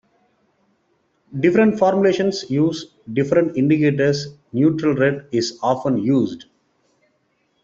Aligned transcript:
Different 1.41 1.77
formulations 1.77 2.49
use 2.49 2.87
different 3.13 3.55
indicators; 3.55 4.35
neutral 4.51 4.95
red 4.95 5.27
is 5.31 5.59
often 5.61 5.99
used. 5.99 6.45